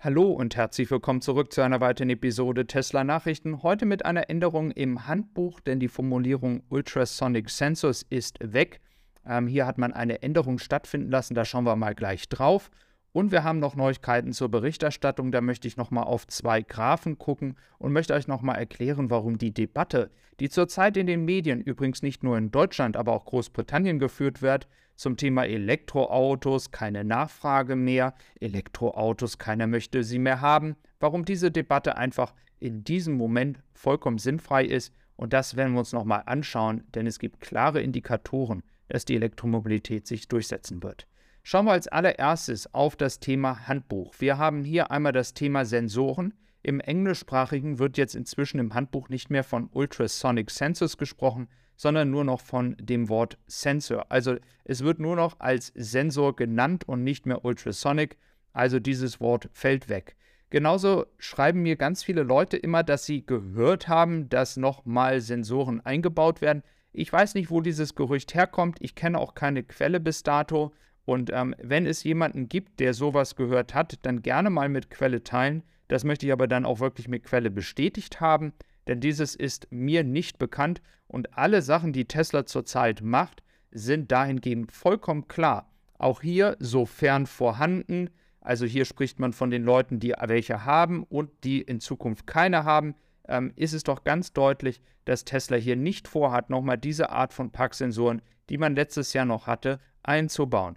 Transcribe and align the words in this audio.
Hallo 0.00 0.30
und 0.30 0.54
herzlich 0.54 0.92
willkommen 0.92 1.20
zurück 1.20 1.52
zu 1.52 1.60
einer 1.60 1.80
weiteren 1.80 2.10
Episode 2.10 2.68
Tesla 2.68 3.02
Nachrichten. 3.02 3.64
Heute 3.64 3.84
mit 3.84 4.04
einer 4.04 4.30
Änderung 4.30 4.70
im 4.70 5.08
Handbuch, 5.08 5.58
denn 5.58 5.80
die 5.80 5.88
Formulierung 5.88 6.62
Ultrasonic 6.68 7.50
Sensors 7.50 8.06
ist 8.08 8.38
weg. 8.40 8.80
Ähm, 9.26 9.48
hier 9.48 9.66
hat 9.66 9.76
man 9.76 9.92
eine 9.92 10.22
Änderung 10.22 10.60
stattfinden 10.60 11.10
lassen, 11.10 11.34
da 11.34 11.44
schauen 11.44 11.64
wir 11.64 11.74
mal 11.74 11.96
gleich 11.96 12.28
drauf. 12.28 12.70
Und 13.12 13.32
wir 13.32 13.42
haben 13.42 13.58
noch 13.58 13.74
Neuigkeiten 13.74 14.32
zur 14.32 14.50
Berichterstattung. 14.50 15.32
Da 15.32 15.40
möchte 15.40 15.66
ich 15.66 15.76
nochmal 15.76 16.04
auf 16.04 16.26
zwei 16.26 16.62
Graphen 16.62 17.18
gucken 17.18 17.56
und 17.78 17.92
möchte 17.92 18.14
euch 18.14 18.28
nochmal 18.28 18.58
erklären, 18.58 19.10
warum 19.10 19.38
die 19.38 19.52
Debatte, 19.52 20.10
die 20.40 20.50
zurzeit 20.50 20.96
in 20.96 21.06
den 21.06 21.24
Medien, 21.24 21.60
übrigens 21.60 22.02
nicht 22.02 22.22
nur 22.22 22.36
in 22.36 22.50
Deutschland, 22.50 22.96
aber 22.96 23.12
auch 23.12 23.24
Großbritannien 23.24 23.98
geführt 23.98 24.42
wird, 24.42 24.68
zum 24.94 25.16
Thema 25.16 25.44
Elektroautos, 25.44 26.70
keine 26.72 27.04
Nachfrage 27.04 27.76
mehr, 27.76 28.14
Elektroautos, 28.40 29.38
keiner 29.38 29.68
möchte 29.68 30.02
sie 30.02 30.18
mehr 30.18 30.40
haben, 30.40 30.76
warum 30.98 31.24
diese 31.24 31.50
Debatte 31.50 31.96
einfach 31.96 32.34
in 32.58 32.82
diesem 32.82 33.14
Moment 33.14 33.60
vollkommen 33.72 34.18
sinnfrei 34.18 34.64
ist. 34.64 34.92
Und 35.14 35.32
das 35.32 35.56
werden 35.56 35.72
wir 35.74 35.80
uns 35.80 35.92
nochmal 35.92 36.24
anschauen, 36.26 36.84
denn 36.94 37.06
es 37.06 37.18
gibt 37.18 37.40
klare 37.40 37.80
Indikatoren, 37.80 38.62
dass 38.88 39.04
die 39.04 39.14
Elektromobilität 39.14 40.06
sich 40.06 40.26
durchsetzen 40.28 40.82
wird. 40.82 41.06
Schauen 41.50 41.64
wir 41.64 41.72
als 41.72 41.88
allererstes 41.88 42.74
auf 42.74 42.94
das 42.94 43.20
Thema 43.20 43.66
Handbuch. 43.66 44.12
Wir 44.18 44.36
haben 44.36 44.64
hier 44.64 44.90
einmal 44.90 45.12
das 45.12 45.32
Thema 45.32 45.64
Sensoren. 45.64 46.34
Im 46.62 46.78
Englischsprachigen 46.78 47.78
wird 47.78 47.96
jetzt 47.96 48.14
inzwischen 48.14 48.58
im 48.58 48.74
Handbuch 48.74 49.08
nicht 49.08 49.30
mehr 49.30 49.44
von 49.44 49.70
Ultrasonic 49.72 50.50
Sensors 50.50 50.98
gesprochen, 50.98 51.48
sondern 51.74 52.10
nur 52.10 52.24
noch 52.24 52.42
von 52.42 52.76
dem 52.78 53.08
Wort 53.08 53.38
Sensor. 53.46 54.04
Also 54.10 54.36
es 54.64 54.84
wird 54.84 54.98
nur 54.98 55.16
noch 55.16 55.40
als 55.40 55.72
Sensor 55.74 56.36
genannt 56.36 56.86
und 56.86 57.02
nicht 57.02 57.24
mehr 57.24 57.42
Ultrasonic. 57.46 58.18
Also 58.52 58.78
dieses 58.78 59.18
Wort 59.18 59.48
fällt 59.54 59.88
weg. 59.88 60.16
Genauso 60.50 61.06
schreiben 61.16 61.62
mir 61.62 61.76
ganz 61.76 62.04
viele 62.04 62.24
Leute 62.24 62.58
immer, 62.58 62.82
dass 62.82 63.06
sie 63.06 63.24
gehört 63.24 63.88
haben, 63.88 64.28
dass 64.28 64.58
nochmal 64.58 65.22
Sensoren 65.22 65.80
eingebaut 65.80 66.42
werden. 66.42 66.62
Ich 66.92 67.10
weiß 67.10 67.32
nicht, 67.32 67.50
wo 67.50 67.62
dieses 67.62 67.94
Gerücht 67.94 68.34
herkommt. 68.34 68.76
Ich 68.80 68.94
kenne 68.94 69.18
auch 69.18 69.34
keine 69.34 69.62
Quelle 69.62 69.98
bis 69.98 70.22
dato. 70.22 70.74
Und 71.08 71.30
ähm, 71.32 71.54
wenn 71.62 71.86
es 71.86 72.04
jemanden 72.04 72.50
gibt, 72.50 72.80
der 72.80 72.92
sowas 72.92 73.34
gehört 73.34 73.72
hat, 73.72 73.98
dann 74.02 74.20
gerne 74.20 74.50
mal 74.50 74.68
mit 74.68 74.90
Quelle 74.90 75.24
teilen. 75.24 75.62
Das 75.88 76.04
möchte 76.04 76.26
ich 76.26 76.32
aber 76.32 76.46
dann 76.46 76.66
auch 76.66 76.80
wirklich 76.80 77.08
mit 77.08 77.24
Quelle 77.24 77.50
bestätigt 77.50 78.20
haben, 78.20 78.52
denn 78.86 79.00
dieses 79.00 79.34
ist 79.34 79.68
mir 79.70 80.04
nicht 80.04 80.38
bekannt 80.38 80.82
und 81.06 81.38
alle 81.38 81.62
Sachen, 81.62 81.94
die 81.94 82.04
Tesla 82.04 82.44
zurzeit 82.44 83.00
macht, 83.00 83.42
sind 83.70 84.12
dahingehend 84.12 84.70
vollkommen 84.70 85.28
klar. 85.28 85.72
Auch 85.96 86.20
hier, 86.20 86.58
sofern 86.58 87.24
vorhanden, 87.24 88.10
also 88.42 88.66
hier 88.66 88.84
spricht 88.84 89.18
man 89.18 89.32
von 89.32 89.50
den 89.50 89.64
Leuten, 89.64 90.00
die 90.00 90.12
welche 90.26 90.66
haben 90.66 91.04
und 91.04 91.30
die 91.42 91.62
in 91.62 91.80
Zukunft 91.80 92.26
keine 92.26 92.64
haben, 92.64 92.94
ähm, 93.26 93.54
ist 93.56 93.72
es 93.72 93.82
doch 93.82 94.04
ganz 94.04 94.34
deutlich, 94.34 94.82
dass 95.06 95.24
Tesla 95.24 95.56
hier 95.56 95.76
nicht 95.76 96.06
vorhat, 96.06 96.50
nochmal 96.50 96.76
diese 96.76 97.08
Art 97.08 97.32
von 97.32 97.50
Packsensoren, 97.50 98.20
die 98.50 98.58
man 98.58 98.76
letztes 98.76 99.14
Jahr 99.14 99.24
noch 99.24 99.46
hatte, 99.46 99.80
einzubauen. 100.02 100.76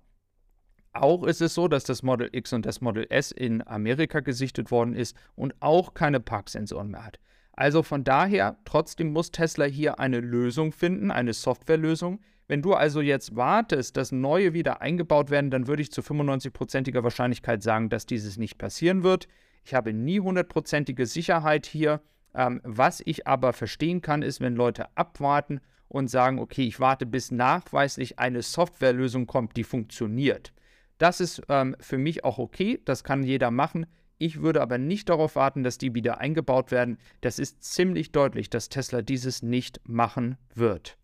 Auch 0.94 1.23
ist 1.23 1.42
es 1.42 1.53
so, 1.53 1.70
dass 1.70 1.86
das 1.86 2.03
Model 2.03 2.30
X 2.34 2.52
und 2.52 2.66
das 2.66 2.81
Model 2.81 3.08
S 3.09 3.31
in 3.31 3.66
Amerika 3.66 4.20
gesichtet 4.20 4.72
worden 4.72 4.94
ist 4.94 5.16
und 5.36 5.56
auch 5.61 5.94
keine 5.94 6.20
Parksensoren 6.20 6.92
mehr 6.92 7.06
hat. 7.06 7.20
Also 7.53 7.81
von 7.84 8.03
daher, 8.03 8.58
trotzdem 8.66 9.14
muss 9.14 9.31
Tesla 9.31 9.66
hier 9.66 10.00
eine 10.00 10.19
Lösung 10.19 10.72
finden, 10.72 11.12
eine 11.12 11.34
Softwarelösung. 11.34 12.19
Wenn 12.47 12.62
du 12.62 12.73
also 12.73 13.00
jetzt 13.00 13.36
wartest, 13.38 13.95
dass 13.95 14.12
neue 14.12 14.53
wieder 14.53 14.81
eingebaut 14.81 15.30
werden, 15.30 15.52
dann 15.52 15.67
würde 15.67 15.81
ich 15.81 15.92
zu 15.92 16.02
95%iger 16.02 17.03
Wahrscheinlichkeit 17.03 17.64
sagen, 17.64 17.88
dass 17.88 18.06
dieses 18.06 18.38
nicht 18.38 18.58
passieren 18.58 19.03
wird. 19.03 19.28
Ich 19.64 19.73
habe 19.73 19.94
nie 19.94 20.19
hundertprozentige 20.19 21.06
Sicherheit 21.06 21.66
hier. 21.66 22.02
Ähm, 22.34 22.59
was 22.64 23.02
ich 23.06 23.28
aber 23.28 23.53
verstehen 23.53 24.02
kann, 24.02 24.22
ist, 24.22 24.42
wenn 24.42 24.56
Leute 24.56 24.88
abwarten 24.97 25.62
und 25.88 26.09
sagen, 26.09 26.39
okay, 26.39 26.64
ich 26.64 26.80
warte, 26.80 27.06
bis 27.06 27.31
nachweislich 27.31 28.19
eine 28.19 28.41
Softwarelösung 28.41 29.28
kommt, 29.28 29.56
die 29.56 29.63
funktioniert. 29.63 30.51
Das 31.01 31.19
ist 31.19 31.41
ähm, 31.50 31.75
für 31.79 31.97
mich 31.97 32.23
auch 32.23 32.38
okay, 32.38 32.79
das 32.85 33.03
kann 33.03 33.23
jeder 33.23 33.50
machen. 33.50 33.88
Ich 34.19 34.44
würde 34.44 34.62
aber 34.62 34.78
nicht 34.78 35.09
darauf 35.09 35.35
warten, 35.35 35.63
dass 35.63 35.79
die 35.79 35.95
wieder 35.95 36.19
eingebaut 36.19 36.69
werden. 36.69 37.00
Das 37.22 37.39
ist 37.39 37.63
ziemlich 37.63 38.12
deutlich, 38.12 38.51
dass 38.51 38.69
Tesla 38.69 39.01
dieses 39.01 39.41
nicht 39.41 39.81
machen 39.89 40.38
wird. 40.53 41.00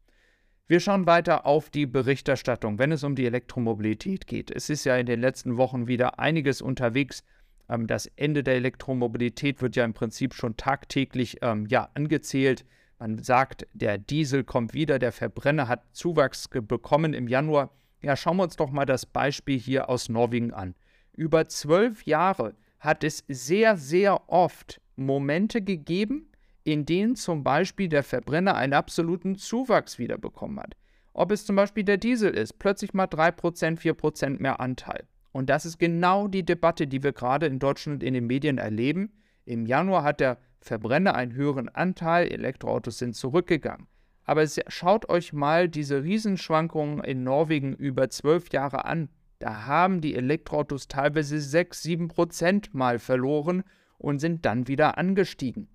Wir 0.68 0.82
schauen 0.82 1.08
weiter 1.08 1.48
auf 1.48 1.72
die 1.72 1.88
Berichterstattung, 1.88 2.78
wenn 2.78 2.92
es 2.92 3.04
um 3.04 3.16
die 3.16 3.26
Elektromobilität 3.26 4.28
geht. 4.28 4.52
Es 4.52 4.70
ist 4.70 4.84
ja 4.84 4.96
in 4.98 5.08
den 5.08 5.20
letzten 5.20 5.58
Wochen 5.58 5.88
wieder 5.88 6.20
einiges 6.20 6.62
unterwegs. 6.62 7.24
Ähm, 7.68 7.88
das 7.88 8.06
Ende 8.18 8.44
der 8.44 8.54
Elektromobilität 8.54 9.64
wird 9.64 9.76
ja 9.76 9.84
im 9.84 9.96
Prinzip 9.96 10.36
schon 10.36 10.58
tagtäglich 10.58 11.38
ähm, 11.42 11.66
ja, 11.72 11.90
angezählt. 11.96 12.66
Man 13.00 13.24
sagt, 13.24 13.66
der 13.74 13.98
Diesel 13.98 14.44
kommt 14.44 14.76
wieder, 14.76 15.00
der 15.00 15.12
Verbrenner 15.12 15.68
hat 15.68 15.86
Zuwachs 15.94 16.48
bekommen 16.50 17.16
im 17.16 17.28
Januar. 17.28 17.72
Ja, 18.02 18.16
schauen 18.16 18.38
wir 18.38 18.44
uns 18.44 18.56
doch 18.56 18.70
mal 18.70 18.86
das 18.86 19.06
Beispiel 19.06 19.58
hier 19.58 19.90
aus 19.90 20.10
Norwegen 20.10 20.54
an. 20.54 20.76
Über 21.14 21.48
zwölf 21.48 22.06
Jahre 22.06 22.56
hat 22.80 23.04
es 23.04 23.24
sehr, 23.28 23.76
sehr 23.78 24.30
oft 24.30 24.80
Momente 24.96 25.62
gegeben, 25.62 26.32
in 26.64 26.86
denen 26.86 27.16
zum 27.16 27.44
Beispiel 27.44 27.88
der 27.88 28.04
Verbrenner 28.04 28.56
einen 28.56 28.74
absoluten 28.74 29.36
Zuwachs 29.36 29.98
wiederbekommen 29.98 30.60
hat. 30.60 30.76
Ob 31.14 31.32
es 31.32 31.46
zum 31.46 31.56
Beispiel 31.56 31.84
der 31.84 31.98
Diesel 31.98 32.32
ist, 32.32 32.60
plötzlich 32.60 32.94
mal 32.94 33.06
3%, 33.06 33.80
4% 33.80 34.40
mehr 34.40 34.60
Anteil. 34.60 35.08
Und 35.32 35.50
das 35.50 35.66
ist 35.66 35.80
genau 35.80 36.28
die 36.28 36.46
Debatte, 36.46 36.88
die 36.88 37.02
wir 37.02 37.14
gerade 37.14 37.48
in 37.48 37.60
Deutschland 37.60 38.04
in 38.04 38.14
den 38.14 38.28
Medien 38.28 38.60
erleben. 38.60 39.12
Im 39.46 39.66
Januar 39.66 40.04
hat 40.04 40.20
der 40.20 40.38
Verbrenner 40.60 41.16
einen 41.16 41.34
höheren 41.34 41.70
Anteil, 41.70 42.28
Elektroautos 42.28 43.00
sind 43.00 43.16
zurückgegangen. 43.16 43.88
Aber 44.28 44.46
schaut 44.68 45.08
euch 45.10 45.32
mal 45.32 45.70
diese 45.70 46.04
Riesenschwankungen 46.04 47.02
in 47.02 47.24
Norwegen 47.24 47.74
über 47.74 48.10
zwölf 48.10 48.52
Jahre 48.52 48.84
an. 48.84 49.08
Da 49.40 49.66
haben 49.66 50.02
die 50.02 50.16
Elektroautos 50.16 50.90
teilweise 50.90 51.40
6, 51.40 51.82
7 51.82 52.08
Prozent 52.10 52.74
mal 52.74 53.00
verloren 53.00 53.64
und 53.98 54.20
sind 54.20 54.46
dann 54.46 54.68
wieder 54.68 54.98
angestiegen. 54.98 55.70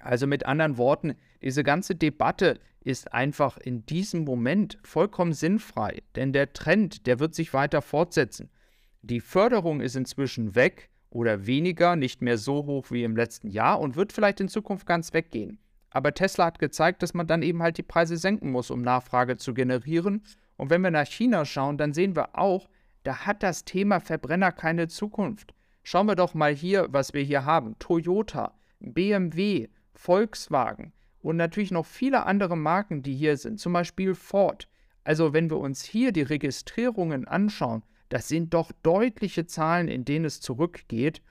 Also 0.00 0.26
mit 0.26 0.46
anderen 0.46 0.76
Worten, 0.78 1.14
diese 1.40 1.62
ganze 1.62 1.94
Debatte 1.94 2.58
ist 2.80 3.12
einfach 3.12 3.56
in 3.56 3.86
diesem 3.86 4.24
Moment 4.24 4.78
vollkommen 4.82 5.32
sinnfrei, 5.32 6.02
denn 6.16 6.32
der 6.32 6.52
Trend, 6.52 7.06
der 7.06 7.20
wird 7.20 7.36
sich 7.36 7.54
weiter 7.54 7.82
fortsetzen. 7.82 8.50
Die 9.02 9.20
Förderung 9.20 9.80
ist 9.80 9.94
inzwischen 9.94 10.56
weg 10.56 10.90
oder 11.08 11.46
weniger, 11.46 11.94
nicht 11.94 12.20
mehr 12.20 12.36
so 12.36 12.66
hoch 12.66 12.90
wie 12.90 13.04
im 13.04 13.14
letzten 13.14 13.48
Jahr 13.48 13.78
und 13.78 13.94
wird 13.94 14.12
vielleicht 14.12 14.40
in 14.40 14.48
Zukunft 14.48 14.86
ganz 14.86 15.12
weggehen. 15.12 15.60
Aber 15.96 16.12
Tesla 16.12 16.44
hat 16.44 16.58
gezeigt, 16.58 17.02
dass 17.02 17.14
man 17.14 17.26
dann 17.26 17.40
eben 17.40 17.62
halt 17.62 17.78
die 17.78 17.82
Preise 17.82 18.18
senken 18.18 18.50
muss, 18.50 18.70
um 18.70 18.82
Nachfrage 18.82 19.38
zu 19.38 19.54
generieren. 19.54 20.22
Und 20.58 20.68
wenn 20.68 20.82
wir 20.82 20.90
nach 20.90 21.06
China 21.06 21.46
schauen, 21.46 21.78
dann 21.78 21.94
sehen 21.94 22.14
wir 22.14 22.38
auch, 22.38 22.68
da 23.02 23.24
hat 23.24 23.42
das 23.42 23.64
Thema 23.64 24.00
Verbrenner 24.00 24.52
keine 24.52 24.88
Zukunft. 24.88 25.54
Schauen 25.84 26.04
wir 26.04 26.14
doch 26.14 26.34
mal 26.34 26.54
hier, 26.54 26.88
was 26.90 27.14
wir 27.14 27.22
hier 27.22 27.46
haben. 27.46 27.78
Toyota, 27.78 28.52
BMW, 28.80 29.68
Volkswagen 29.94 30.92
und 31.22 31.38
natürlich 31.38 31.70
noch 31.70 31.86
viele 31.86 32.26
andere 32.26 32.58
Marken, 32.58 33.02
die 33.02 33.14
hier 33.14 33.38
sind, 33.38 33.58
zum 33.58 33.72
Beispiel 33.72 34.14
Ford. 34.14 34.68
Also 35.02 35.32
wenn 35.32 35.48
wir 35.48 35.56
uns 35.56 35.82
hier 35.82 36.12
die 36.12 36.20
Registrierungen 36.20 37.26
anschauen, 37.26 37.84
das 38.10 38.28
sind 38.28 38.52
doch 38.52 38.70
deutliche 38.82 39.46
Zahlen, 39.46 39.88
in 39.88 40.04
denen 40.04 40.26
es 40.26 40.42
zurückgeht. 40.42 41.22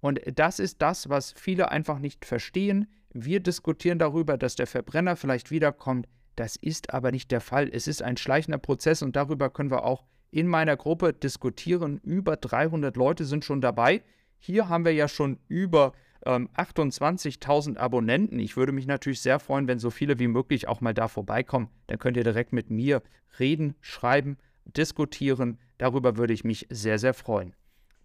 Und 0.00 0.18
das 0.34 0.60
ist 0.60 0.80
das, 0.80 1.10
was 1.10 1.32
viele 1.32 1.70
einfach 1.70 1.98
nicht 1.98 2.24
verstehen. 2.24 2.88
Wir 3.16 3.38
diskutieren 3.38 4.00
darüber, 4.00 4.36
dass 4.36 4.56
der 4.56 4.66
Verbrenner 4.66 5.14
vielleicht 5.14 5.52
wiederkommt. 5.52 6.08
Das 6.34 6.56
ist 6.56 6.92
aber 6.92 7.12
nicht 7.12 7.30
der 7.30 7.40
Fall. 7.40 7.70
Es 7.72 7.86
ist 7.86 8.02
ein 8.02 8.16
schleichender 8.16 8.58
Prozess 8.58 9.02
und 9.02 9.14
darüber 9.14 9.50
können 9.50 9.70
wir 9.70 9.84
auch 9.84 10.04
in 10.32 10.48
meiner 10.48 10.76
Gruppe 10.76 11.12
diskutieren. 11.12 12.00
Über 12.02 12.36
300 12.36 12.96
Leute 12.96 13.24
sind 13.24 13.44
schon 13.44 13.60
dabei. 13.60 14.02
Hier 14.40 14.68
haben 14.68 14.84
wir 14.84 14.92
ja 14.92 15.06
schon 15.06 15.38
über 15.46 15.92
ähm, 16.26 16.48
28.000 16.56 17.76
Abonnenten. 17.76 18.40
Ich 18.40 18.56
würde 18.56 18.72
mich 18.72 18.88
natürlich 18.88 19.20
sehr 19.20 19.38
freuen, 19.38 19.68
wenn 19.68 19.78
so 19.78 19.90
viele 19.90 20.18
wie 20.18 20.26
möglich 20.26 20.66
auch 20.66 20.80
mal 20.80 20.92
da 20.92 21.06
vorbeikommen. 21.06 21.68
Dann 21.86 22.00
könnt 22.00 22.16
ihr 22.16 22.24
direkt 22.24 22.52
mit 22.52 22.68
mir 22.68 23.00
reden, 23.38 23.76
schreiben, 23.80 24.38
diskutieren. 24.64 25.60
Darüber 25.78 26.16
würde 26.16 26.32
ich 26.32 26.42
mich 26.42 26.66
sehr, 26.68 26.98
sehr 26.98 27.14
freuen. 27.14 27.54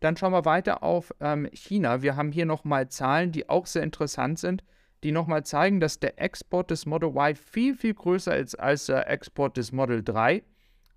Dann 0.01 0.15
schauen 0.15 0.33
wir 0.33 0.45
weiter 0.45 0.83
auf 0.83 1.11
ähm, 1.19 1.49
China. 1.51 2.03
Wir 2.03 2.15
haben 2.15 2.31
hier 2.31 2.45
nochmal 2.45 2.89
Zahlen, 2.89 3.31
die 3.31 3.49
auch 3.49 3.65
sehr 3.65 3.81
interessant 3.81 4.37
sind 4.37 4.63
die 5.03 5.11
nochmal 5.11 5.45
zeigen, 5.45 5.79
dass 5.79 5.99
der 5.99 6.19
Export 6.21 6.71
des 6.71 6.85
Model 6.85 7.09
Y 7.09 7.35
viel, 7.35 7.75
viel 7.75 7.93
größer 7.93 8.35
ist 8.35 8.55
als 8.55 8.87
der 8.87 9.09
Export 9.09 9.57
des 9.57 9.71
Model 9.71 10.03
3. 10.03 10.43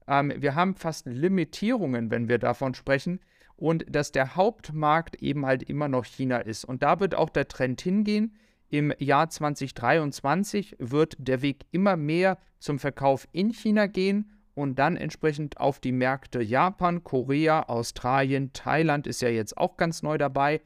Ähm, 0.08 0.32
wir 0.37 0.54
haben 0.54 0.75
fast 0.75 1.06
Limitierungen, 1.06 2.10
wenn 2.10 2.28
wir 2.28 2.38
davon 2.38 2.75
sprechen, 2.75 3.20
und 3.56 3.84
dass 3.88 4.10
der 4.10 4.34
Hauptmarkt 4.34 5.22
eben 5.22 5.46
halt 5.46 5.62
immer 5.62 5.88
noch 5.88 6.04
China 6.04 6.38
ist. 6.38 6.64
Und 6.64 6.82
da 6.82 6.99
wird 6.99 7.14
auch 7.14 7.31
der 7.31 7.46
Trend 7.46 7.81
hingehen. 7.81 8.34
Im 8.69 8.93
Jahr 8.99 9.28
2023 9.28 10.76
wird 10.78 11.14
der 11.19 11.43
Weg 11.43 11.66
immer 11.70 11.96
mehr 11.96 12.38
zum 12.58 12.78
Verkauf 12.78 13.28
in 13.32 13.50
China 13.52 13.87
gehen 13.87 14.31
und 14.55 14.78
dann 14.78 14.96
entsprechend 14.96 15.58
auf 15.58 15.78
die 15.78 15.93
Märkte 15.93 16.43
Japan, 16.43 17.05
Korea, 17.05 17.64
Australien, 17.64 18.52
Thailand 18.52 19.06
ist 19.06 19.22
ja 19.22 19.28
jetzt 19.28 19.56
auch 19.56 19.76
ganz 19.76 20.02
neu 20.02 20.19
dabei 20.19 20.60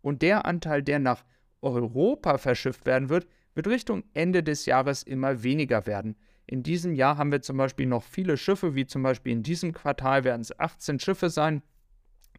Und 0.00 0.22
der 0.22 0.44
Anteil, 0.44 0.82
der 0.82 0.98
nach 0.98 1.24
Europa 1.62 2.38
verschifft 2.38 2.84
werden 2.86 3.08
wird, 3.08 3.26
wird 3.54 3.66
Richtung 3.68 4.04
Ende 4.14 4.42
des 4.42 4.66
Jahres 4.66 5.02
immer 5.02 5.42
weniger 5.42 5.86
werden. 5.86 6.16
In 6.46 6.62
diesem 6.62 6.94
Jahr 6.94 7.16
haben 7.16 7.32
wir 7.32 7.42
zum 7.42 7.56
Beispiel 7.56 7.86
noch 7.86 8.02
viele 8.02 8.36
Schiffe, 8.36 8.74
wie 8.74 8.86
zum 8.86 9.02
Beispiel 9.02 9.32
in 9.32 9.42
diesem 9.42 9.72
Quartal 9.72 10.24
werden 10.24 10.42
es 10.42 10.58
18 10.58 10.98
Schiffe 10.98 11.30
sein, 11.30 11.62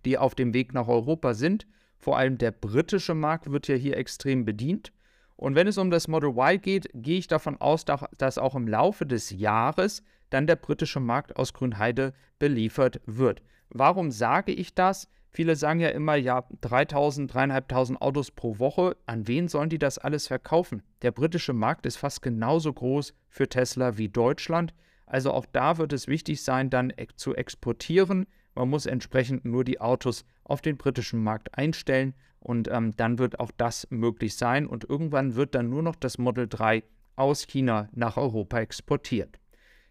die 0.06 0.18
auf 0.18 0.36
dem 0.36 0.54
Weg 0.54 0.74
nach 0.74 0.88
Europa 0.88 1.34
sind. 1.34 1.66
Vor 1.98 2.18
allem 2.18 2.38
der 2.38 2.52
britische 2.52 3.16
Markt 3.16 3.52
wird 3.52 3.68
ja 3.68 3.76
hier 3.76 3.98
extrem 3.98 4.44
bedient. 4.44 4.92
Und 5.36 5.56
wenn 5.56 5.68
es 5.68 5.78
um 5.78 5.90
das 5.90 6.08
Model 6.08 6.32
Y 6.32 6.62
geht, 6.62 6.90
gehe 6.94 7.18
ich 7.18 7.28
davon 7.28 7.60
aus, 7.60 7.86
dass 8.18 8.38
auch 8.38 8.56
im 8.56 8.68
Laufe 8.68 9.06
des 9.06 9.30
Jahres 9.32 10.04
dann 10.30 10.48
der 10.48 10.58
britische 10.58 11.00
Markt 11.00 11.38
aus 11.38 11.54
Grünheide 11.54 12.14
beliefert 12.40 13.02
wird. 13.06 13.42
Warum 13.70 14.12
sage 14.12 14.52
ich 14.52 14.76
das? 14.76 15.08
Viele 15.36 15.56
sagen 15.56 15.80
ja 15.80 15.90
immer, 15.90 16.16
ja, 16.16 16.46
3000, 16.62 17.34
3500 17.34 18.02
Autos 18.02 18.30
pro 18.30 18.60
Woche. 18.60 18.96
An 19.08 19.28
wen 19.28 19.48
sollen 19.48 19.70
die 19.70 19.80
das 19.80 19.98
alles 19.98 20.28
verkaufen? 20.28 20.84
Der 21.02 21.12
britische 21.12 21.54
Markt 21.54 21.88
ist 21.88 21.98
fast 21.98 22.22
genauso 22.22 22.72
groß 22.72 23.16
für 23.30 23.50
Tesla 23.50 23.98
wie 23.98 24.10
Deutschland. 24.10 24.76
Also 25.08 25.32
auch 25.32 25.48
da 25.52 25.80
wird 25.80 25.92
es 25.92 26.08
wichtig 26.08 26.44
sein, 26.44 26.70
dann 26.70 26.94
zu 27.16 27.36
exportieren. 27.36 28.28
Man 28.54 28.70
muss 28.70 28.86
entsprechend 28.86 29.44
nur 29.44 29.64
die 29.64 29.82
Autos 29.82 30.24
auf 30.44 30.62
den 30.62 30.78
britischen 30.78 31.24
Markt 31.24 31.58
einstellen 31.58 32.14
und 32.40 32.70
ähm, 32.72 32.96
dann 32.96 33.18
wird 33.18 33.40
auch 33.40 33.52
das 33.58 33.88
möglich 33.90 34.36
sein. 34.36 34.68
Und 34.68 34.88
irgendwann 34.88 35.36
wird 35.36 35.56
dann 35.56 35.70
nur 35.70 35.82
noch 35.82 35.96
das 35.96 36.20
Model 36.20 36.48
3 36.48 36.84
aus 37.16 37.48
China 37.48 37.90
nach 37.94 38.18
Europa 38.18 38.60
exportiert. 38.60 39.40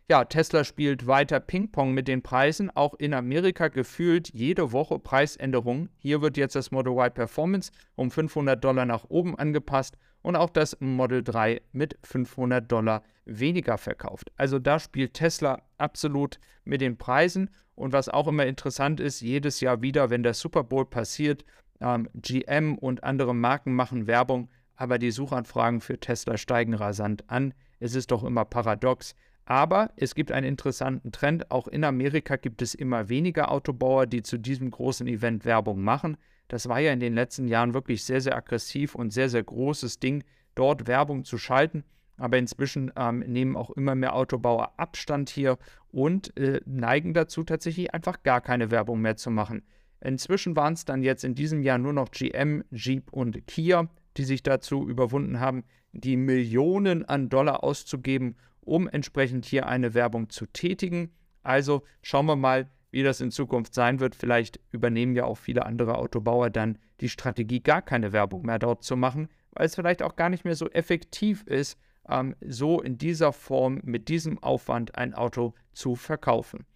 Ja, 0.09 0.25
Tesla 0.25 0.65
spielt 0.65 1.07
weiter 1.07 1.39
Ping-Pong 1.39 1.93
mit 1.95 2.09
den 2.09 2.23
Preisen, 2.23 2.71
auch 2.71 2.95
in 2.95 3.15
Amerika 3.15 3.69
gefühlt 3.69 4.35
jede 4.35 4.73
Woche 4.73 4.99
Preisänderungen. 4.99 5.91
Hier 5.99 6.21
wird 6.21 6.37
jetzt 6.37 6.57
das 6.57 6.73
Model 6.73 6.95
Y 6.95 7.15
Performance 7.15 7.71
um 7.95 8.11
500 8.11 8.63
Dollar 8.63 8.85
nach 8.85 9.05
oben 9.09 9.39
angepasst 9.39 9.97
und 10.21 10.37
auch 10.37 10.51
das 10.51 10.77
Model 10.81 11.23
3 11.23 11.63
mit 11.73 11.99
500 12.03 12.71
Dollar 12.71 13.03
weniger 13.25 13.79
verkauft. 13.79 14.33
Also 14.37 14.59
da 14.59 14.81
spielt 14.81 15.15
Tesla 15.15 15.63
absolut 15.79 16.39
mit 16.65 16.81
den 16.81 16.99
Preisen. 16.99 17.51
Und 17.75 17.93
was 17.93 18.09
auch 18.09 18.29
immer 18.29 18.47
interessant 18.47 19.01
ist, 19.01 19.21
jedes 19.21 19.61
Jahr 19.61 19.83
wieder, 19.83 20.11
wenn 20.11 20.23
der 20.23 20.35
Super 20.35 20.65
Bowl 20.65 20.85
passiert, 20.85 21.45
ähm, 21.81 22.09
GM 22.15 22.77
und 22.77 23.03
andere 23.05 23.35
Marken 23.35 23.75
machen 23.75 24.07
Werbung, 24.07 24.51
aber 24.77 24.99
die 24.99 25.11
Suchanfragen 25.11 25.81
für 25.81 25.99
Tesla 25.99 26.37
steigen 26.37 26.75
rasant 26.75 27.29
an. 27.29 27.55
Es 27.81 27.95
ist 27.95 28.11
doch 28.11 28.25
immer 28.25 28.45
paradox. 28.45 29.15
Aber 29.53 29.91
es 29.97 30.15
gibt 30.15 30.33
einen 30.33 30.47
interessanten 30.47 31.13
Trend. 31.13 31.51
Auch 31.51 31.69
in 31.69 31.85
Amerika 31.85 32.37
gibt 32.37 32.63
es 32.63 32.75
immer 32.75 33.11
weniger 33.11 33.53
Autobauer, 33.53 34.07
die 34.07 34.23
zu 34.23 34.39
diesem 34.39 34.71
großen 34.71 35.07
Event 35.07 35.45
Werbung 35.45 35.83
machen. 35.83 36.17
Das 36.49 36.71
war 36.71 36.81
ja 36.81 36.91
in 36.91 37.01
den 37.01 37.13
letzten 37.13 37.49
Jahren 37.49 37.75
wirklich 37.75 38.03
sehr, 38.03 38.23
sehr 38.23 38.35
aggressiv 38.35 38.95
und 38.95 39.13
sehr, 39.13 39.29
sehr 39.29 39.43
großes 39.43 40.01
Ding, 40.01 40.25
dort 40.55 40.87
Werbung 40.87 41.27
zu 41.27 41.37
schalten. 41.37 41.85
Aber 42.17 42.39
inzwischen 42.39 42.93
ähm, 42.97 43.19
nehmen 43.19 43.55
auch 43.55 43.69
immer 43.69 43.95
mehr 43.95 44.17
Autobauer 44.17 44.73
Abstand 44.79 45.29
hier 45.29 45.59
und 45.91 46.35
äh, 46.39 46.63
neigen 46.65 47.13
dazu, 47.13 47.45
tatsächlich 47.45 47.93
einfach 47.93 48.23
gar 48.23 48.41
keine 48.41 48.71
Werbung 48.71 49.03
mehr 49.03 49.19
zu 49.19 49.31
machen. 49.31 49.65
Inzwischen 50.01 50.57
waren 50.57 50.73
es 50.73 50.87
dann 50.87 51.03
jetzt 51.03 51.25
in 51.25 51.35
diesem 51.35 51.61
Jahr 51.61 51.77
nur 51.77 51.93
noch 51.93 52.11
GM, 52.11 52.65
Jeep 52.71 53.13
und 53.13 53.47
Kia, 53.47 53.91
die 54.17 54.25
sich 54.25 54.43
dazu 54.43 54.89
überwunden 54.89 55.41
haben, 55.41 55.65
die 55.93 56.17
Millionen 56.17 57.05
an 57.05 57.29
Dollar 57.29 57.63
auszugeben, 57.65 58.37
um 58.61 58.89
entsprechend 58.89 59.45
hier 59.45 59.67
eine 59.67 59.95
Werbung 59.95 60.31
zu 60.31 60.47
tätigen. 60.47 61.11
Also 61.43 61.83
schauen 62.03 62.27
wir 62.27 62.37
mal, 62.37 62.69
wie 62.91 63.03
das 63.03 63.21
in 63.21 63.31
Zukunft 63.31 63.75
sein 63.75 64.01
wird. 64.01 64.15
Vielleicht 64.15 64.61
übernehmen 64.71 65.15
ja 65.15 65.25
auch 65.25 65.39
viele 65.39 65.67
andere 65.67 65.99
Autobauer 65.99 66.51
dann 66.51 66.79
die 67.01 67.09
Strategie, 67.09 67.61
gar 67.61 67.83
keine 67.83 68.13
Werbung 68.13 68.47
mehr 68.47 68.59
dort 68.59 68.85
zu 68.85 68.97
machen, 68.97 69.29
weil 69.53 69.67
es 69.67 69.75
vielleicht 69.75 70.03
auch 70.03 70.17
gar 70.17 70.29
nicht 70.29 70.45
mehr 70.45 70.55
so 70.55 70.69
effektiv 70.71 71.43
ist, 71.45 71.79
ähm, 72.09 72.37
so 72.41 72.81
in 72.81 72.99
dieser 72.99 73.33
Form 73.33 73.81
mit 73.85 74.09
diesem 74.09 74.43
Aufwand 74.43 74.97
ein 74.97 75.15
Auto 75.15 75.55
zu 75.73 75.97
verkaufen. 75.97 76.67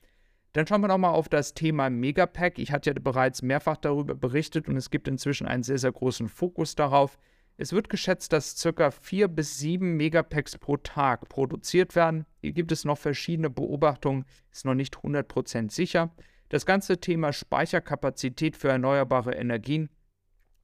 Dann 0.52 0.66
schauen 0.66 0.80
wir 0.80 0.88
nochmal 0.88 1.12
auf 1.12 1.28
das 1.28 1.52
Thema 1.52 1.90
Megapack. 1.90 2.58
Ich 2.58 2.72
hatte 2.72 2.90
ja 2.90 2.96
bereits 2.98 3.42
mehrfach 3.42 3.76
darüber 3.76 4.14
berichtet 4.14 4.68
und 4.68 4.76
es 4.76 4.90
gibt 4.90 5.06
inzwischen 5.06 5.46
einen 5.46 5.62
sehr, 5.62 5.78
sehr 5.78 5.92
großen 5.92 6.28
Fokus 6.28 6.74
darauf. 6.74 7.18
Es 7.58 7.72
wird 7.72 7.88
geschätzt, 7.88 8.32
dass 8.32 8.62
ca. 8.62 8.90
4 8.90 9.28
bis 9.28 9.58
7 9.58 9.96
Megapacks 9.96 10.58
pro 10.58 10.76
Tag 10.76 11.28
produziert 11.28 11.96
werden. 11.96 12.26
Hier 12.42 12.52
gibt 12.52 12.70
es 12.70 12.84
noch 12.84 12.98
verschiedene 12.98 13.48
Beobachtungen, 13.48 14.26
ist 14.52 14.66
noch 14.66 14.74
nicht 14.74 14.96
100% 14.96 15.70
sicher. 15.70 16.14
Das 16.50 16.66
ganze 16.66 17.00
Thema 17.00 17.32
Speicherkapazität 17.32 18.56
für 18.56 18.68
erneuerbare 18.68 19.34
Energien, 19.34 19.88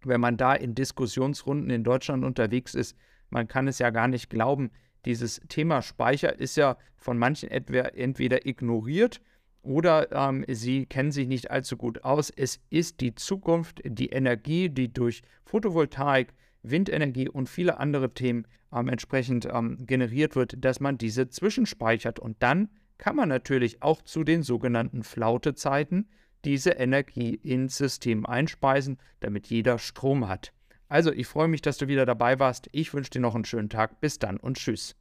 wenn 0.04 0.20
man 0.20 0.36
da 0.36 0.54
in 0.54 0.74
Diskussionsrunden 0.74 1.70
in 1.70 1.82
Deutschland 1.82 2.24
unterwegs 2.24 2.74
ist, 2.74 2.96
man 3.30 3.48
kann 3.48 3.68
es 3.68 3.78
ja 3.78 3.90
gar 3.90 4.08
nicht 4.08 4.28
glauben, 4.28 4.70
dieses 5.04 5.40
Thema 5.48 5.82
Speicher 5.82 6.38
ist 6.38 6.56
ja 6.56 6.76
von 6.96 7.18
manchen 7.18 7.50
entweder 7.50 8.46
ignoriert 8.46 9.20
oder 9.62 10.12
ähm, 10.12 10.44
sie 10.48 10.86
kennen 10.86 11.10
sich 11.10 11.26
nicht 11.26 11.50
allzu 11.50 11.76
gut 11.76 12.04
aus. 12.04 12.30
Es 12.30 12.60
ist 12.70 13.00
die 13.00 13.14
Zukunft, 13.14 13.80
die 13.84 14.10
Energie, 14.10 14.68
die 14.68 14.92
durch 14.92 15.22
Photovoltaik, 15.44 16.34
Windenergie 16.62 17.28
und 17.28 17.48
viele 17.48 17.78
andere 17.78 18.12
Themen 18.14 18.46
ähm, 18.72 18.88
entsprechend 18.88 19.48
ähm, 19.50 19.78
generiert 19.86 20.36
wird, 20.36 20.64
dass 20.64 20.80
man 20.80 20.98
diese 20.98 21.28
zwischenspeichert. 21.28 22.18
Und 22.18 22.42
dann 22.42 22.68
kann 22.98 23.16
man 23.16 23.28
natürlich 23.28 23.82
auch 23.82 24.02
zu 24.02 24.24
den 24.24 24.42
sogenannten 24.42 25.02
Flautezeiten 25.02 26.08
diese 26.44 26.70
Energie 26.70 27.34
ins 27.34 27.76
System 27.76 28.26
einspeisen, 28.26 28.98
damit 29.20 29.46
jeder 29.46 29.78
Strom 29.78 30.28
hat. 30.28 30.52
Also, 30.88 31.12
ich 31.12 31.26
freue 31.26 31.48
mich, 31.48 31.62
dass 31.62 31.78
du 31.78 31.88
wieder 31.88 32.04
dabei 32.04 32.38
warst. 32.38 32.68
Ich 32.72 32.92
wünsche 32.92 33.10
dir 33.10 33.20
noch 33.20 33.34
einen 33.34 33.44
schönen 33.44 33.70
Tag. 33.70 34.00
Bis 34.00 34.18
dann 34.18 34.36
und 34.36 34.58
tschüss. 34.58 34.94